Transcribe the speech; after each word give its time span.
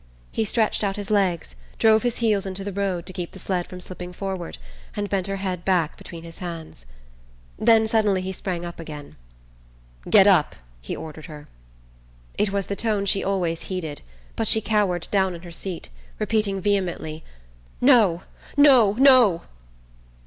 He 0.31 0.45
stretched 0.45 0.83
out 0.83 0.95
his 0.95 1.11
legs, 1.11 1.53
drove 1.77 2.01
his 2.01 2.17
heels 2.17 2.47
into 2.47 2.63
the 2.63 2.71
road 2.73 3.05
to 3.05 3.13
keep 3.13 3.33
the 3.33 3.37
sled 3.37 3.67
from 3.67 3.79
slipping 3.79 4.13
forward, 4.13 4.57
and 4.95 5.07
bent 5.07 5.27
her 5.27 5.35
head 5.35 5.63
back 5.63 5.95
between 5.95 6.23
his 6.23 6.39
hands. 6.39 6.87
Then 7.59 7.85
suddenly 7.85 8.23
he 8.23 8.31
sprang 8.33 8.65
up 8.65 8.79
again. 8.79 9.15
"Get 10.09 10.25
up," 10.25 10.55
he 10.81 10.95
ordered 10.95 11.27
her. 11.27 11.47
It 12.35 12.51
was 12.51 12.65
the 12.65 12.75
tone 12.75 13.05
she 13.05 13.23
always 13.23 13.65
heeded, 13.69 14.01
but 14.35 14.47
she 14.47 14.59
cowered 14.59 15.07
down 15.11 15.35
in 15.35 15.43
her 15.43 15.51
seat, 15.51 15.89
repeating 16.17 16.61
vehemently: 16.61 17.23
"No, 17.79 18.23
no, 18.57 18.93
no!" 18.93 19.43